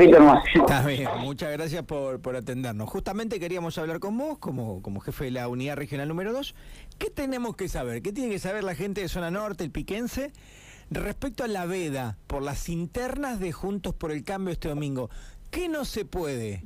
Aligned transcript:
poquito 0.00 0.18
nomás. 0.18 0.44
Está 0.54 0.86
bien, 0.86 1.08
muchas 1.20 1.52
gracias 1.52 1.84
por, 1.84 2.20
por 2.20 2.36
atendernos. 2.36 2.88
Justamente 2.88 3.38
queríamos 3.38 3.76
hablar 3.78 4.00
con 4.00 4.16
vos, 4.16 4.38
como, 4.38 4.82
como 4.82 5.00
jefe 5.00 5.24
de 5.24 5.30
la 5.32 5.48
unidad 5.48 5.76
regional 5.76 6.08
número 6.08 6.32
2. 6.32 6.54
¿Qué 6.98 7.10
tenemos 7.10 7.56
que 7.56 7.68
saber? 7.68 8.02
¿Qué 8.02 8.12
tiene 8.12 8.30
que 8.30 8.38
saber 8.38 8.64
la 8.64 8.74
gente 8.74 9.02
de 9.02 9.08
Zona 9.08 9.30
Norte, 9.30 9.64
el 9.64 9.70
Piquense, 9.70 10.32
respecto 10.90 11.44
a 11.44 11.48
la 11.48 11.66
veda 11.66 12.16
por 12.26 12.42
las 12.42 12.68
internas 12.68 13.40
de 13.40 13.52
Juntos 13.52 13.94
por 13.94 14.10
el 14.10 14.24
Cambio 14.24 14.52
este 14.52 14.68
domingo? 14.68 15.10
¿Qué 15.50 15.68
no 15.68 15.84
se 15.84 16.04
puede? 16.04 16.64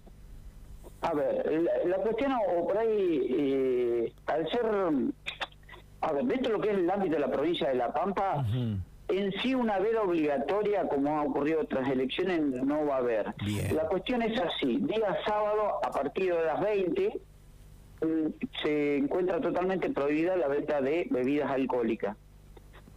A 1.01 1.13
ver, 1.13 1.45
la, 1.63 1.97
la 1.97 1.97
cuestión, 1.99 2.33
o 2.57 2.67
por 2.67 2.79
ahí, 2.79 3.27
eh, 3.37 4.13
al 4.27 4.49
ser, 4.49 4.65
a 6.01 6.13
ver, 6.13 6.25
dentro 6.25 6.53
de 6.53 6.59
lo 6.59 6.61
que 6.63 6.71
es 6.71 6.79
el 6.79 6.91
ámbito 6.91 7.15
de 7.15 7.21
la 7.21 7.31
provincia 7.31 7.69
de 7.69 7.75
La 7.75 7.93
Pampa. 7.93 8.47
En 9.19 9.33
sí 9.41 9.55
una 9.55 9.79
veda 9.79 10.03
obligatoria, 10.03 10.89
como 10.89 11.19
ha 11.19 11.23
ocurrido 11.23 11.61
en 11.61 11.67
otras 11.67 11.89
elecciones, 11.89 12.41
no 12.41 12.87
va 12.87 12.97
a 12.97 12.99
haber. 12.99 13.35
Bien. 13.45 13.77
La 13.77 13.87
cuestión 13.87 14.23
es 14.23 14.39
así, 14.41 14.79
día 14.81 15.17
sábado, 15.27 15.81
a 15.85 15.91
partir 15.91 16.35
de 16.35 16.45
las 16.45 16.61
20, 16.61 17.21
mm, 18.01 18.07
se 18.63 18.97
encuentra 18.97 19.41
totalmente 19.41 19.91
prohibida 19.91 20.37
la 20.37 20.49
venta 20.49 20.81
de 20.81 21.07
bebidas 21.11 21.51
alcohólicas. 21.51 22.17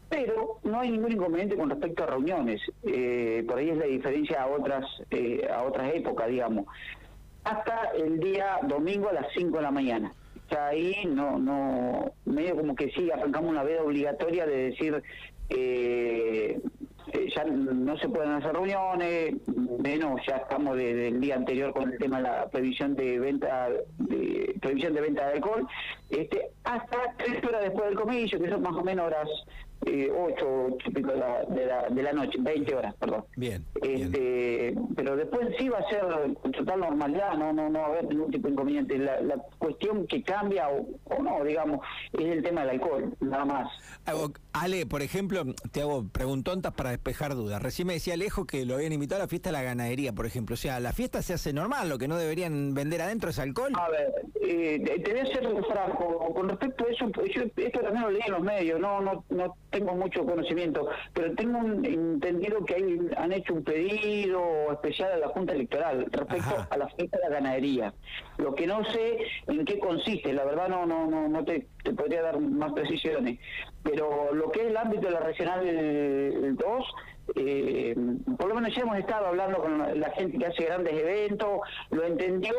Pero 0.09 0.59
no 0.63 0.79
hay 0.79 0.91
ningún 0.91 1.11
inconveniente 1.11 1.57
con 1.57 1.69
respecto 1.69 2.03
a 2.03 2.07
reuniones. 2.07 2.61
Eh, 2.83 3.43
por 3.45 3.57
ahí 3.57 3.69
es 3.69 3.77
la 3.77 3.85
diferencia 3.85 4.43
a 4.43 4.47
otras 4.47 4.85
eh, 5.11 5.45
a 5.53 5.63
otras 5.63 5.93
épocas, 5.93 6.29
digamos. 6.29 6.65
Hasta 7.43 7.91
el 7.95 8.19
día 8.19 8.59
domingo 8.63 9.09
a 9.09 9.13
las 9.13 9.27
5 9.35 9.57
de 9.57 9.63
la 9.63 9.71
mañana. 9.71 10.13
Ahí 10.57 11.05
no, 11.05 11.37
no, 11.37 12.13
medio 12.25 12.55
como 12.55 12.73
que 12.73 12.89
sí, 12.91 13.11
arrancamos 13.11 13.49
una 13.49 13.63
veda 13.63 13.83
obligatoria 13.83 14.45
de 14.45 14.69
decir, 14.69 15.03
eh, 15.49 16.59
eh, 17.13 17.29
ya 17.35 17.45
no 17.45 17.97
se 17.97 18.09
pueden 18.09 18.31
hacer 18.31 18.53
reuniones, 18.53 19.35
menos 19.79 20.19
ya 20.27 20.37
estamos 20.37 20.75
desde 20.75 21.07
el 21.07 21.21
día 21.21 21.35
anterior 21.35 21.73
con 21.73 21.91
el 21.91 21.97
tema 21.97 22.17
de 22.17 22.23
la 22.23 22.49
previsión 22.49 22.95
de 22.95 23.19
venta 23.19 23.69
de 23.97 24.55
previsión 24.61 24.93
de 24.93 25.01
venta 25.01 25.27
de 25.27 25.33
alcohol, 25.33 25.67
este 26.09 26.51
hasta 26.63 26.97
tres 27.17 27.43
horas 27.43 27.61
después 27.61 27.89
del 27.89 27.97
comillo, 27.97 28.39
que 28.39 28.49
son 28.49 28.61
más 28.61 28.75
o 28.75 28.83
menos 28.83 29.07
horas 29.07 29.27
eh, 29.85 30.11
8, 30.11 30.77
de 30.91 31.01
la, 31.01 31.45
de, 31.45 31.65
la, 31.65 31.89
de 31.89 32.03
la 32.03 32.11
noche, 32.11 32.37
20 32.39 32.75
horas, 32.75 32.95
perdón. 32.95 33.25
Bien, 33.35 33.63
bien. 33.81 34.01
Este, 34.01 34.75
pero 34.95 35.15
después 35.15 35.47
sí 35.57 35.69
va 35.69 35.77
a 35.77 35.89
ser 35.89 36.03
total 36.51 36.79
normalidad, 36.79 37.35
no 37.37 37.53
no 37.53 37.69
no 37.69 37.79
va 37.79 37.85
a 37.85 37.89
haber 37.89 38.05
ningún 38.05 38.31
tipo 38.31 38.47
de 38.47 38.53
inconveniente. 38.53 38.97
La, 38.97 39.21
la 39.21 39.35
cuestión 39.59 40.07
que 40.07 40.23
cambia 40.23 40.69
o, 40.69 40.87
o 41.03 41.23
no, 41.23 41.43
digamos, 41.43 41.79
es 42.13 42.25
el 42.25 42.43
tema 42.43 42.61
del 42.61 42.71
alcohol, 42.71 43.13
nada 43.19 43.45
más. 43.45 43.69
Ale, 44.53 44.85
por 44.85 45.01
ejemplo, 45.01 45.43
te 45.71 45.81
hago 45.81 46.07
preguntontas 46.07 46.73
para 46.73 46.89
despejar 46.89 47.35
dudas. 47.35 47.61
Recién 47.61 47.87
me 47.87 47.93
decía 47.93 48.15
Alejo 48.15 48.45
que 48.45 48.65
lo 48.65 48.75
habían 48.75 48.93
invitado 48.93 49.21
a 49.21 49.25
la 49.25 49.29
fiesta 49.29 49.49
de 49.49 49.53
la 49.53 49.63
ganadería, 49.63 50.13
por 50.13 50.25
ejemplo. 50.25 50.55
O 50.55 50.57
sea, 50.57 50.79
la 50.79 50.93
fiesta 50.93 51.21
se 51.21 51.33
hace 51.33 51.53
normal, 51.53 51.89
lo 51.89 51.97
que 51.97 52.07
no 52.07 52.17
deberían 52.17 52.73
vender 52.73 53.01
adentro 53.01 53.29
es 53.29 53.39
alcohol. 53.39 53.73
A 53.75 53.89
ver, 53.89 54.13
eh, 54.41 55.01
te 55.03 55.11
voy 55.11 55.19
a 55.19 55.25
ser 55.25 55.45
con 56.05 56.49
respecto 56.49 56.85
a 56.85 56.89
eso, 56.91 57.09
pues 57.11 57.31
yo 57.33 57.41
esto 57.55 57.79
también 57.79 58.03
lo 58.03 58.11
leí 58.11 58.21
en 58.25 58.31
los 58.33 58.41
medios, 58.41 58.79
no 58.79 59.01
no 59.01 59.23
no 59.29 59.55
tengo 59.71 59.95
mucho 59.95 60.25
conocimiento, 60.25 60.87
pero 61.13 61.33
tengo 61.35 61.57
un- 61.59 61.83
entendido 61.85 62.63
que 62.65 62.75
hay, 62.75 62.99
han 63.17 63.31
hecho 63.33 63.53
un 63.53 63.63
pedido 63.63 64.71
especial 64.71 65.11
a 65.13 65.17
la 65.17 65.27
Junta 65.29 65.53
Electoral 65.53 66.05
respecto 66.11 66.55
Ajá. 66.55 66.67
a 66.69 66.77
la 66.77 66.87
fiesta 66.89 67.17
de 67.17 67.23
la 67.23 67.29
ganadería. 67.29 67.93
Lo 68.37 68.53
que 68.55 68.67
no 68.67 68.83
sé 68.91 69.17
en 69.47 69.65
qué 69.65 69.79
consiste, 69.79 70.33
la 70.33 70.45
verdad 70.45 70.67
no 70.69 70.85
no 70.85 71.07
no, 71.07 71.27
no 71.27 71.43
te, 71.43 71.67
te 71.83 71.93
podría 71.93 72.21
dar 72.21 72.39
más 72.39 72.73
precisiones, 72.73 73.39
pero 73.83 74.33
lo 74.33 74.51
que 74.51 74.61
es 74.61 74.67
el 74.67 74.77
ámbito 74.77 75.07
de 75.07 75.13
la 75.13 75.19
regional 75.21 76.55
2 76.55 76.85
eh, 77.35 77.95
por 78.37 78.47
lo 78.47 78.55
menos 78.55 78.73
ya 78.75 78.81
hemos 78.81 78.97
estado 78.97 79.27
hablando 79.27 79.57
con 79.59 79.99
la, 79.99 80.09
gente 80.11 80.37
que 80.37 80.45
hace 80.45 80.65
grandes 80.65 80.93
eventos, 80.93 81.59
lo 81.91 82.03
entendió 82.03 82.53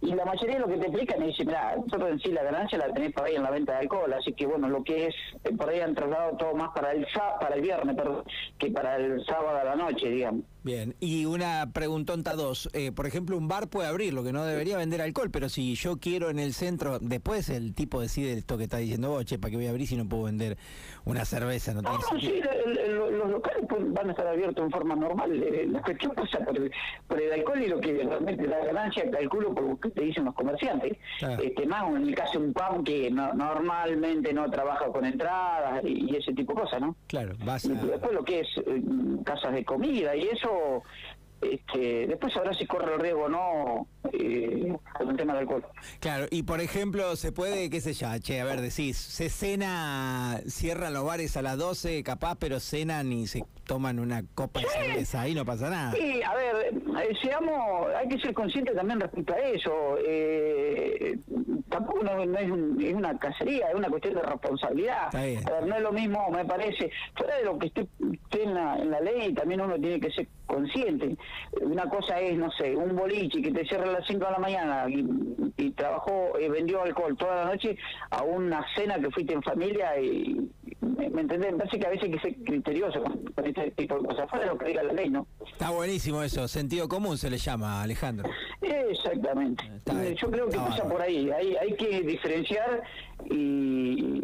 y 0.00 0.14
la 0.14 0.24
mayoría 0.24 0.56
de 0.56 0.60
lo 0.60 0.68
que 0.68 0.78
te 0.78 0.86
explican 0.86 1.22
es, 1.22 1.38
mira, 1.40 1.76
nosotros 1.76 2.10
en 2.10 2.18
sí 2.20 2.32
la 2.32 2.42
ganancia 2.42 2.78
la 2.78 2.92
tenés 2.92 3.12
por 3.12 3.24
ahí 3.24 3.36
en 3.36 3.42
la 3.42 3.50
venta 3.50 3.72
de 3.72 3.78
alcohol, 3.78 4.12
así 4.12 4.32
que 4.32 4.46
bueno, 4.46 4.68
lo 4.68 4.82
que 4.82 5.08
es, 5.08 5.14
eh, 5.44 5.54
por 5.56 5.68
ahí 5.68 5.80
han 5.80 5.94
trasladado 5.94 6.36
todo 6.36 6.54
más 6.54 6.70
para 6.74 6.92
el 6.92 7.06
para 7.40 7.54
el 7.54 7.62
viernes, 7.62 7.96
que 8.58 8.70
para 8.70 8.96
el 8.96 9.24
sábado 9.24 9.58
a 9.58 9.64
la 9.64 9.76
noche, 9.76 10.08
digamos. 10.08 10.53
Bien, 10.64 10.94
y 10.98 11.26
una 11.26 11.70
preguntonta 11.74 12.32
dos. 12.34 12.70
Eh, 12.72 12.90
por 12.90 13.06
ejemplo, 13.06 13.36
un 13.36 13.48
bar 13.48 13.68
puede 13.68 13.86
abrir, 13.86 14.14
lo 14.14 14.24
que 14.24 14.32
no 14.32 14.44
debería 14.44 14.78
vender 14.78 15.02
alcohol, 15.02 15.30
pero 15.30 15.50
si 15.50 15.74
yo 15.74 15.98
quiero 15.98 16.30
en 16.30 16.38
el 16.38 16.54
centro, 16.54 16.98
después 17.00 17.50
el 17.50 17.74
tipo 17.74 18.00
decide 18.00 18.32
esto 18.32 18.56
que 18.56 18.64
está 18.64 18.78
diciendo, 18.78 19.10
vos, 19.10 19.26
che, 19.26 19.38
¿para 19.38 19.50
qué 19.50 19.56
voy 19.58 19.66
a 19.66 19.70
abrir 19.70 19.86
si 19.86 19.96
no 19.96 20.08
puedo 20.08 20.22
vender 20.24 20.56
una 21.04 21.26
cerveza? 21.26 21.74
No 21.74 21.82
No, 21.82 21.92
no, 21.98 22.18
sí, 22.18 22.40
el- 22.66 22.78
el- 22.78 22.94
los 23.18 23.30
locales 23.30 23.66
van 23.88 24.08
a 24.08 24.10
estar 24.12 24.26
abiertos 24.26 24.64
en 24.64 24.70
forma 24.70 24.96
normal. 24.96 25.42
eh, 25.42 25.66
La 25.68 25.82
cuestión 25.82 26.12
pasa 26.14 26.38
por 26.38 26.56
el, 26.56 26.70
por 27.06 27.20
el 27.20 27.32
alcohol 27.32 27.62
y 27.62 27.66
lo 27.68 27.78
que 27.80 27.92
realmente 28.02 28.46
da 28.46 28.64
ganancia, 28.64 29.10
calculo 29.10 29.54
por 29.54 29.64
lo 29.64 29.76
que 29.78 29.90
te 29.90 30.02
dicen 30.02 30.24
los 30.24 30.34
comerciantes. 30.34 30.96
Claro. 31.18 31.42
Este, 31.42 31.66
más 31.66 31.88
en 31.94 32.08
el 32.08 32.14
caso 32.14 32.38
de 32.40 32.46
un 32.46 32.52
pan 32.54 32.82
que 32.84 33.10
no- 33.10 33.34
normalmente 33.34 34.32
no 34.32 34.50
trabaja 34.50 34.86
con 34.86 35.04
entradas 35.04 35.84
y, 35.84 36.10
y 36.10 36.16
ese 36.16 36.32
tipo 36.32 36.54
de 36.54 36.62
cosas, 36.62 36.80
¿no? 36.80 36.96
Claro, 37.06 37.34
vas 37.44 37.66
a... 37.66 37.68
después 37.68 38.12
lo 38.12 38.24
que 38.24 38.40
es 38.40 38.48
eh, 38.66 38.82
casas 39.24 39.52
de 39.52 39.62
comida 39.64 40.16
y 40.16 40.22
eso, 40.28 40.50
este, 41.40 42.06
después 42.06 42.32
sabrá 42.32 42.54
si 42.54 42.66
corre 42.66 42.94
el 42.94 43.00
riesgo 43.00 43.24
o 43.24 43.28
no 43.28 43.88
eh, 44.12 44.72
con 44.96 45.10
el 45.10 45.16
tema 45.16 45.32
del 45.34 45.42
alcohol. 45.42 45.64
Claro, 46.00 46.26
y 46.30 46.42
por 46.42 46.60
ejemplo, 46.60 47.16
se 47.16 47.32
puede, 47.32 47.70
qué 47.70 47.80
sé 47.80 47.94
yo, 47.94 48.08
che, 48.20 48.40
a 48.40 48.44
ver, 48.44 48.60
decís, 48.60 48.96
se 48.96 49.28
cena, 49.30 50.40
cierran 50.46 50.92
los 50.94 51.04
bares 51.04 51.36
a 51.36 51.42
las 51.42 51.56
12, 51.58 52.02
capaz, 52.02 52.36
pero 52.38 52.60
cenan 52.60 53.12
y 53.12 53.26
se 53.26 53.44
toman 53.64 53.98
una 53.98 54.22
copa 54.34 54.60
de 54.60 54.66
cerveza, 54.66 55.22
ahí 55.22 55.34
no 55.34 55.44
pasa 55.44 55.70
nada. 55.70 55.92
Sí, 55.92 56.22
a 56.22 56.34
ver, 56.34 56.74
eh, 57.02 57.14
seamos, 57.22 57.88
hay 57.96 58.08
que 58.08 58.18
ser 58.18 58.34
conscientes 58.34 58.74
también 58.74 59.00
respecto 59.00 59.32
a 59.32 59.38
eso. 59.38 59.96
Eh, 60.06 61.18
tampoco 61.70 62.02
no, 62.04 62.26
no 62.26 62.38
es, 62.38 62.50
un- 62.50 62.80
es 62.82 62.92
una 62.94 63.18
cacería, 63.18 63.68
es 63.70 63.74
una 63.74 63.88
cuestión 63.88 64.14
de 64.14 64.22
responsabilidad. 64.22 65.14
A 65.16 65.20
ver, 65.20 65.66
no 65.66 65.76
es 65.76 65.82
lo 65.82 65.92
mismo, 65.92 66.28
me 66.30 66.44
parece, 66.44 66.90
fuera 67.16 67.36
de 67.38 67.44
lo 67.44 67.58
que 67.58 67.68
esté, 67.68 67.88
esté 68.12 68.42
en, 68.42 68.54
la, 68.54 68.76
en 68.78 68.90
la 68.90 69.00
ley, 69.00 69.32
también 69.32 69.62
uno 69.62 69.76
tiene 69.78 69.98
que 69.98 70.10
ser 70.10 70.28
consciente. 70.46 71.16
Una 71.62 71.88
cosa 71.88 72.20
es, 72.20 72.36
no 72.36 72.50
sé, 72.52 72.76
un 72.76 72.94
boliche 72.94 73.40
que 73.40 73.50
te 73.50 73.64
cierra 73.66 73.86
las 73.94 74.06
5 74.06 74.24
de 74.24 74.30
la 74.32 74.38
mañana 74.38 74.86
y, 74.88 75.04
y 75.56 75.70
trabajó, 75.72 76.38
eh, 76.38 76.48
vendió 76.48 76.82
alcohol 76.82 77.16
toda 77.16 77.44
la 77.44 77.50
noche 77.52 77.76
a 78.10 78.22
una 78.22 78.64
cena 78.74 78.98
que 78.98 79.10
fuiste 79.10 79.32
en 79.32 79.42
familia 79.42 79.98
y, 80.00 80.48
¿me, 80.80 81.08
me 81.10 81.20
entendés? 81.22 81.52
Me 81.52 81.58
parece 81.58 81.78
que 81.78 81.86
a 81.86 81.90
veces 81.90 82.04
hay 82.04 82.10
que 82.12 82.20
ser 82.20 82.34
criterioso 82.44 83.02
con, 83.02 83.24
con 83.24 83.46
este 83.46 83.70
tipo 83.72 83.98
de 83.98 84.06
cosas, 84.08 84.28
fuera 84.30 84.44
de 84.44 84.50
lo 84.52 84.58
que 84.58 84.66
diga 84.66 84.82
la 84.82 84.92
ley, 84.92 85.08
¿no? 85.10 85.26
Está 85.50 85.70
buenísimo 85.70 86.22
eso, 86.22 86.46
sentido 86.48 86.88
común 86.88 87.16
se 87.18 87.30
le 87.30 87.38
llama, 87.38 87.82
Alejandro. 87.82 88.28
Exactamente. 88.60 89.64
Eh, 89.86 90.14
Yo 90.20 90.30
creo 90.30 90.48
que 90.48 90.56
pasa 90.56 90.84
por 90.88 91.00
ahí. 91.00 91.30
Hay, 91.30 91.54
hay 91.56 91.74
que 91.76 92.02
diferenciar 92.02 92.82
y, 93.30 94.22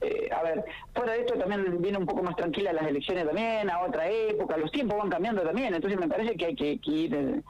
eh, 0.00 0.28
a 0.34 0.42
ver, 0.42 0.64
fuera 1.02 1.12
de 1.14 1.20
esto 1.20 1.38
también 1.38 1.80
viene 1.82 1.98
un 1.98 2.06
poco 2.06 2.22
más 2.22 2.36
tranquila 2.36 2.72
las 2.72 2.86
elecciones 2.86 3.26
también, 3.26 3.68
a 3.70 3.80
otra 3.82 4.08
época, 4.08 4.56
los 4.56 4.70
tiempos 4.70 4.98
van 4.98 5.10
cambiando 5.10 5.42
también, 5.42 5.74
entonces 5.74 5.98
me 5.98 6.08
parece 6.08 6.36
que 6.36 6.46
hay 6.46 6.54
que, 6.56 6.78
que 6.80 6.90
ir 6.90 7.42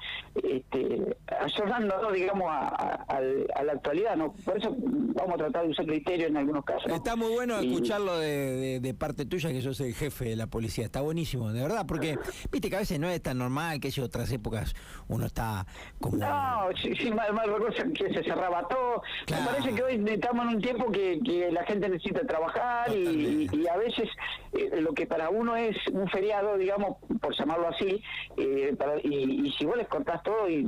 este, 0.43 1.17
ayornando, 1.41 2.11
digamos, 2.13 2.49
a, 2.49 2.69
a- 2.69 3.05
al- 3.09 3.47
a 3.55 3.63
la 3.63 3.73
actualidad, 3.73 4.17
¿no? 4.17 4.33
Por 4.45 4.59
eso 4.59 4.75
vamos 4.79 5.35
a 5.35 5.37
tratar 5.39 5.65
de 5.65 5.71
usar 5.71 5.87
criterio 5.87 6.27
en 6.29 6.37
algunos 6.37 6.65
casos. 6.65 6.87
¿no? 6.89 6.95
Está 6.95 7.17
muy 7.17 7.31
bueno 7.33 7.63
Y- 7.63 7.73
escucharlo 7.73 8.19
de, 8.19 8.29
de- 8.57 8.81
de 8.81 8.95
parte 8.95 9.27
tuya, 9.27 9.51
que 9.51 9.61
sos 9.63 9.81
el 9.81 9.95
jefe 9.95 10.27
de 10.27 10.37
la 10.37 10.47
policía. 10.47 10.85
Está 10.85 11.01
buenísimo, 11.01 11.53
de 11.53 11.63
verdad, 11.63 11.85
porque 11.87 12.19
viste 12.51 12.71
que 12.71 12.77
a 12.77 12.81
veces 12.81 12.99
no 12.99 13.09
es 13.09 13.21
tan 13.23 13.39
normal 13.39 13.81
que 13.81 13.89
en 13.95 14.03
otras 14.05 14.31
épocas 14.33 14.75
uno 15.09 15.27
está 15.27 15.67
como... 16.01 16.17
No, 16.17 16.69
sí, 16.81 16.95
sí, 16.97 17.11
mal, 17.11 17.33
mal 17.35 17.51
que 17.95 18.13
se 18.13 18.23
cerraba 18.25 18.67
todo. 18.69 19.03
Claro. 19.27 19.43
Me 19.45 19.49
parece 19.51 19.75
que 19.75 19.83
hoy 19.83 20.05
estamos 20.09 20.47
en 20.47 20.57
un 20.57 20.63
tiempo 20.63 20.91
que, 20.91 21.21
que 21.25 21.51
la 21.53 21.65
gente 21.65 21.89
necesita 21.89 22.21
trabajar 22.27 22.91
y, 22.91 23.42
y 23.51 23.67
a 23.69 23.77
veces 23.77 24.09
eh, 24.53 24.81
lo 24.81 24.93
que 24.93 25.07
para 25.07 25.31
uno 25.31 25.57
es 25.57 25.77
un 25.93 26.09
feriado, 26.09 26.57
digamos, 26.59 26.99
por 27.21 27.35
llamarlo 27.37 27.69
así, 27.69 28.03
eh, 28.37 28.75
para- 28.79 28.99
y, 29.03 29.53
si 29.59 29.65
vos 29.65 29.77
les 29.77 29.89
cortás 29.89 30.23
todo 30.23 30.49
y, 30.49 30.65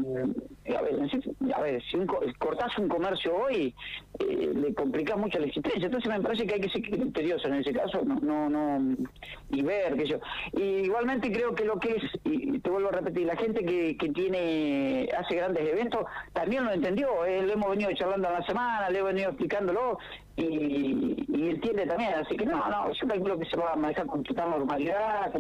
a 0.75 0.81
ver, 0.83 0.95
a 1.54 1.60
ver, 1.60 1.83
si 1.91 1.97
un 1.97 2.07
co- 2.07 2.21
cortás 2.39 2.77
un 2.78 2.89
comercio 2.89 3.37
hoy, 3.37 3.75
eh, 4.19 4.53
le 4.54 4.75
complicás 4.75 5.16
mucho 5.19 5.39
la 5.39 5.47
existencia. 5.47 5.87
Entonces 5.87 6.10
me 6.10 6.21
parece 6.21 6.47
que 6.47 6.54
hay 6.54 6.60
que 6.60 6.71
ser 6.71 6.83
criterioso 6.83 7.48
en 7.48 7.54
ese 7.54 7.72
caso, 7.72 8.03
no, 8.04 8.16
no, 8.21 8.48
no 8.48 8.97
y 9.51 9.63
ver 9.63 9.95
que 9.97 10.07
yo. 10.07 10.19
Y 10.53 10.63
igualmente 10.87 11.31
creo 11.31 11.54
que 11.54 11.65
lo 11.65 11.78
que 11.78 11.97
es, 11.97 12.03
y 12.25 12.59
te 12.60 12.71
vuelvo 12.71 12.89
a 12.89 12.93
repetir, 12.93 13.27
la 13.27 13.37
gente 13.37 13.65
que, 13.65 13.97
que 13.97 14.09
tiene, 14.10 15.09
hace 15.16 15.37
grandes 15.37 15.69
eventos, 15.69 16.07
también 16.33 16.65
lo 16.65 16.72
entendió, 16.72 17.09
lo 17.25 17.53
hemos 17.53 17.71
venido 17.71 17.93
charlando 17.93 18.28
en 18.28 18.34
la 18.34 18.47
semana, 18.47 18.91
le 18.91 18.98
he 18.98 19.03
venido 19.03 19.28
explicándolo, 19.31 19.98
y, 20.36 21.25
y 21.28 21.48
entiende 21.51 21.86
también, 21.86 22.15
así 22.15 22.36
que 22.36 22.45
no, 22.45 22.69
no, 22.69 22.92
yo 22.92 23.07
calculo 23.07 23.39
que 23.39 23.45
se 23.47 23.57
va 23.57 23.72
a 23.72 23.77
manejar 23.77 24.07
con 24.07 24.22
total 24.22 24.51
normalidad, 24.51 25.33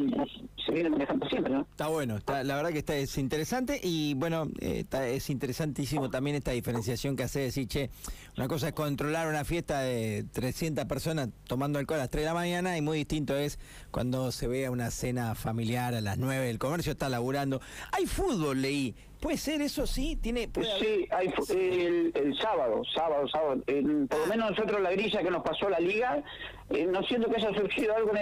se 0.64 0.72
viene 0.72 0.90
manejando 0.90 1.28
siempre, 1.28 1.52
¿no? 1.52 1.62
Está 1.62 1.88
bueno, 1.88 2.16
está, 2.16 2.44
la 2.44 2.56
verdad 2.56 2.70
que 2.70 2.78
está, 2.78 2.94
es 2.96 3.18
interesante 3.18 3.80
y 3.82 4.14
bueno, 4.14 4.48
eh, 4.60 4.80
está, 4.80 5.06
es 5.08 5.30
interesantísimo 5.30 6.10
también 6.10 6.36
esta 6.36 6.52
diferenciación 6.52 7.16
que 7.16 7.24
hace 7.24 7.40
decir, 7.40 7.66
che, 7.66 7.90
una 8.36 8.46
cosa 8.46 8.68
es 8.68 8.74
controlar 8.74 9.28
una 9.28 9.44
fiesta 9.44 9.80
de 9.80 10.24
300 10.32 10.84
personas 10.84 11.28
tomando 11.46 11.78
alcohol 11.78 11.98
a 11.98 12.04
las 12.04 12.10
3 12.10 12.22
de 12.22 12.26
la 12.26 12.34
mañana 12.34 12.76
y 12.76 12.82
muy 12.82 12.98
distinto 12.98 13.36
es 13.36 13.58
cuando 13.90 14.30
se 14.32 14.46
vea 14.46 14.70
una 14.70 14.90
cena 14.90 15.34
familiar 15.34 15.94
a 15.94 16.00
las 16.00 16.18
9, 16.18 16.50
el 16.50 16.58
comercio 16.58 16.92
está 16.92 17.08
laburando. 17.08 17.60
Hay 17.92 18.06
fútbol, 18.06 18.62
leí. 18.62 18.94
¿Puede 19.24 19.38
ser 19.38 19.62
eso 19.62 19.86
sí? 19.86 20.16
¿Tiene, 20.16 20.50
sí, 20.78 21.08
hay, 21.10 21.32
el, 21.48 22.12
el, 22.14 22.36
sábado, 22.36 22.82
sábado, 22.94 23.26
sábado. 23.28 23.62
por 23.64 24.18
lo 24.18 24.26
menos 24.26 24.50
nosotros 24.50 24.82
la 24.82 24.90
grilla 24.90 25.22
que 25.22 25.30
nos 25.30 25.42
pasó 25.42 25.70
la 25.70 25.80
liga, 25.80 26.22
eh, 26.70 26.86
no 26.86 27.02
siento 27.02 27.28
que 27.28 27.36
haya 27.36 27.52
surgido 27.52 27.94
algo, 27.94 28.12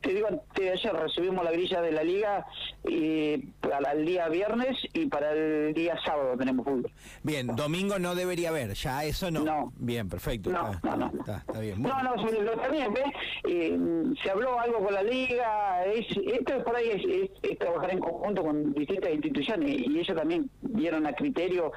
te 0.00 0.12
digo, 0.12 0.28
ayer 0.54 0.92
recibimos 0.92 1.44
la 1.44 1.52
grilla 1.52 1.80
de 1.80 1.92
la 1.92 2.02
liga 2.02 2.46
y 2.84 3.38
para 3.38 3.92
el 3.92 4.04
día 4.04 4.28
viernes 4.28 4.76
y 4.92 5.06
para 5.06 5.32
el 5.32 5.72
día 5.72 5.96
sábado 6.04 6.36
tenemos 6.36 6.66
fútbol. 6.66 6.90
Bien, 7.22 7.46
domingo 7.56 7.98
no 7.98 8.14
debería 8.14 8.50
haber, 8.50 8.74
ya 8.74 9.04
eso 9.04 9.30
no. 9.30 9.44
No. 9.44 9.72
Bien, 9.76 10.08
perfecto. 10.08 10.50
No, 10.50 10.78
no, 10.82 10.96
no. 10.96 11.12
Está, 11.18 11.42
bien. 11.58 11.82
No, 11.82 12.02
no, 12.02 12.14
también, 12.60 12.92
¿ves? 12.92 13.04
Eh, 13.48 13.78
se 14.22 14.30
habló 14.30 14.58
algo 14.60 14.84
con 14.84 14.94
la 14.94 15.02
liga, 15.02 15.84
es, 15.86 16.06
esto 16.16 16.62
por 16.64 16.76
ahí 16.76 17.30
es 17.42 17.58
trabajar 17.58 17.92
en 17.92 18.00
conjunto 18.00 18.42
con 18.42 18.72
distintas 18.74 19.12
instituciones 19.12 19.80
y 19.86 20.00
eso 20.00 20.14
también 20.14 20.50
vieron 20.60 21.06
a 21.06 21.12
criterio, 21.12 21.72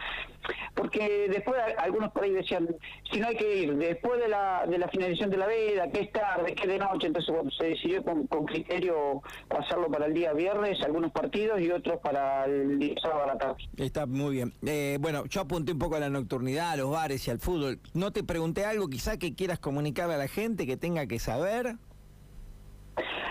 porque 0.75 1.27
después 1.29 1.59
algunos 1.77 2.11
por 2.11 2.23
ahí 2.23 2.31
decían, 2.31 2.67
si 3.11 3.19
no 3.19 3.27
hay 3.27 3.35
que 3.35 3.63
ir 3.63 3.75
después 3.75 4.19
de 4.19 4.27
la, 4.27 4.65
de 4.67 4.77
la 4.77 4.87
finalización 4.87 5.29
de 5.29 5.37
la 5.37 5.47
veda, 5.47 5.89
que 5.89 6.01
es 6.01 6.08
tarde, 6.09 6.53
que 6.55 6.67
de 6.67 6.77
noche, 6.77 7.07
entonces 7.07 7.35
se 7.57 7.65
decidió 7.65 8.03
con, 8.03 8.27
criterio 8.45 9.21
pasarlo 9.47 9.89
para 9.89 10.05
el 10.05 10.13
día 10.13 10.33
viernes, 10.33 10.81
algunos 10.83 11.11
partidos 11.11 11.59
y 11.61 11.71
otros 11.71 11.99
para 12.01 12.45
el 12.45 12.79
día 12.79 12.95
sábado 13.01 13.23
a 13.23 13.27
la 13.27 13.37
tarde. 13.37 13.57
Está 13.77 14.05
muy 14.05 14.35
bien. 14.35 14.53
Eh, 14.65 14.97
bueno, 14.99 15.25
yo 15.25 15.41
apunté 15.41 15.71
un 15.73 15.79
poco 15.79 15.95
a 15.95 15.99
la 15.99 16.09
nocturnidad, 16.09 16.71
a 16.71 16.77
los 16.77 16.91
bares 16.91 17.27
y 17.27 17.31
al 17.31 17.39
fútbol. 17.39 17.79
¿No 17.93 18.11
te 18.11 18.23
pregunté 18.23 18.65
algo 18.65 18.87
quizá 18.89 19.17
que 19.17 19.35
quieras 19.35 19.59
comunicarle 19.59 20.15
a 20.15 20.17
la 20.17 20.27
gente, 20.27 20.65
que 20.65 20.77
tenga 20.77 21.07
que 21.07 21.19
saber? 21.19 21.75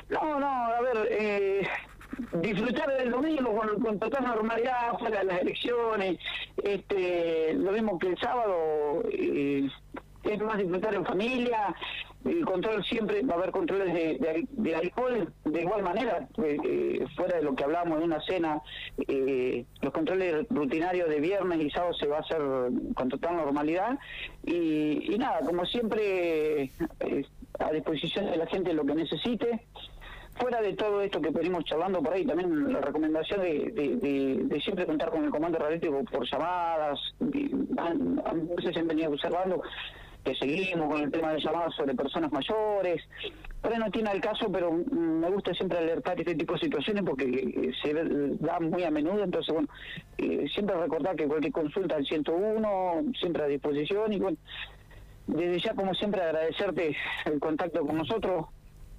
No, 0.08 0.40
no, 0.40 0.46
a 0.48 0.80
ver, 0.80 1.08
eh, 1.10 1.68
disfrutar 2.40 2.88
del 2.96 3.10
domingo 3.10 3.54
con, 3.80 3.98
total 3.98 4.24
normalidad 4.24 4.98
fuera 4.98 5.20
de 5.20 5.24
las 5.24 5.40
elecciones 5.40 6.18
este 6.62 7.54
lo 7.54 7.72
mismo 7.72 7.98
que 7.98 8.08
el 8.08 8.18
sábado 8.18 9.02
eh, 9.12 9.68
es 10.24 10.40
más 10.40 10.58
disfrutar 10.58 10.94
en 10.94 11.04
familia 11.04 11.74
el 12.24 12.44
control 12.44 12.84
siempre 12.84 13.22
va 13.22 13.34
a 13.34 13.38
haber 13.38 13.50
controles 13.52 13.94
de, 13.94 14.46
de, 14.50 14.74
alcohol 14.74 15.32
de 15.44 15.60
igual 15.60 15.82
manera 15.82 16.28
eh, 16.42 16.56
eh, 16.64 17.06
fuera 17.16 17.36
de 17.36 17.42
lo 17.42 17.54
que 17.54 17.64
hablamos 17.64 17.98
de 17.98 18.04
una 18.04 18.20
cena 18.20 18.60
los 19.80 19.92
controles 19.92 20.46
rutinarios 20.50 21.08
de 21.08 21.20
viernes 21.20 21.60
y 21.60 21.70
sábado 21.70 21.94
se 21.94 22.06
va 22.06 22.16
a 22.18 22.20
hacer 22.20 22.40
con 22.94 23.08
total 23.08 23.36
normalidad. 23.36 23.98
Y, 24.44 25.14
y 25.14 25.18
nada 25.18 25.40
como 25.46 25.64
siempre 25.64 26.70
a 27.58 27.72
disposición 27.72 28.26
de 28.26 28.36
la 28.36 28.46
gente 28.46 28.72
lo 28.72 28.84
que 28.84 28.94
necesite. 28.94 29.66
Fuera 30.40 30.62
de 30.62 30.74
todo 30.74 31.02
esto 31.02 31.20
que 31.20 31.30
venimos 31.30 31.64
charlando 31.64 32.00
por 32.00 32.12
ahí, 32.12 32.24
también 32.24 32.72
la 32.72 32.80
recomendación 32.80 33.40
de, 33.42 34.60
siempre 34.62 34.86
contar 34.86 35.10
con 35.10 35.24
el 35.24 35.30
comando 35.30 35.58
radiótico 35.58 36.04
por 36.04 36.30
llamadas, 36.30 37.00
a 37.78 38.34
veces 38.34 38.74
se 38.74 38.80
han 38.80 38.86
venido 38.86 39.10
observando 39.10 39.60
que 40.24 40.34
seguimos 40.34 40.92
con 40.92 41.02
el 41.02 41.10
tema 41.10 41.32
de 41.32 41.40
llamadas 41.40 41.74
sobre 41.74 41.94
personas 41.94 42.30
mayores, 42.32 43.02
pero 43.62 43.78
no 43.78 43.90
tiene 43.90 44.10
el 44.12 44.20
caso, 44.20 44.50
pero 44.52 44.72
me 44.72 45.30
gusta 45.30 45.54
siempre 45.54 45.78
alertar 45.78 46.18
este 46.18 46.34
tipo 46.34 46.54
de 46.54 46.60
situaciones 46.60 47.04
porque 47.04 47.24
eh, 47.24 47.72
se 47.82 47.94
da 48.44 48.60
muy 48.60 48.84
a 48.84 48.90
menudo, 48.90 49.24
entonces 49.24 49.52
bueno, 49.52 49.68
eh, 50.18 50.46
siempre 50.52 50.76
recordar 50.76 51.16
que 51.16 51.26
cualquier 51.26 51.52
consulta 51.52 51.96
al 51.96 52.06
101, 52.06 53.04
siempre 53.18 53.42
a 53.42 53.46
disposición. 53.46 54.12
Y 54.12 54.18
bueno, 54.18 54.36
desde 55.26 55.60
ya 55.60 55.74
como 55.74 55.94
siempre 55.94 56.22
agradecerte 56.22 56.96
el 57.26 57.40
contacto 57.40 57.86
con 57.86 57.96
nosotros, 57.96 58.46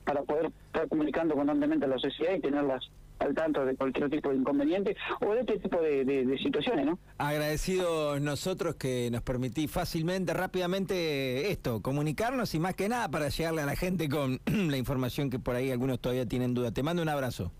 para 0.09 0.23
poder 0.23 0.51
estar 0.67 0.87
comunicando 0.87 1.35
constantemente 1.35 1.85
a 1.85 1.89
la 1.89 1.99
sociedad 1.99 2.33
y 2.33 2.39
tenerlas 2.39 2.89
al 3.19 3.35
tanto 3.35 3.65
de 3.65 3.75
cualquier 3.75 4.09
tipo 4.09 4.29
de 4.29 4.37
inconveniente 4.37 4.95
o 5.21 5.33
de 5.33 5.41
este 5.41 5.59
tipo 5.59 5.81
de, 5.81 6.37
situaciones, 6.41 6.85
¿no? 6.85 6.99
Agradecidos 7.17 8.21
nosotros 8.21 8.75
que 8.75 9.09
nos 9.11 9.21
permití 9.21 9.67
fácilmente, 9.67 10.33
rápidamente 10.33 11.51
esto, 11.51 11.81
comunicarnos 11.81 12.55
y 12.55 12.59
más 12.59 12.75
que 12.75 12.89
nada 12.89 13.09
para 13.09 13.29
llegarle 13.29 13.61
a 13.61 13.65
la 13.65 13.75
gente 13.75 14.09
con 14.09 14.39
la 14.45 14.77
información 14.77 15.29
que 15.29 15.39
por 15.39 15.55
ahí 15.55 15.71
algunos 15.71 15.99
todavía 15.99 16.25
tienen 16.25 16.53
duda. 16.53 16.71
Te 16.71 16.83
mando 16.83 17.01
un 17.01 17.09
abrazo. 17.09 17.51